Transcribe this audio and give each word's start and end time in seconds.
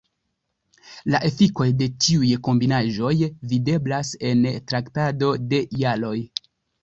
La 1.15 1.19
efikoj 1.27 1.67
de 1.81 1.87
tiuj 2.05 2.29
kombinaĵoj 2.47 3.13
videblas 3.51 4.13
en 4.31 4.41
traktado 4.71 5.33
de 5.53 5.63
jaroj. 5.85 6.17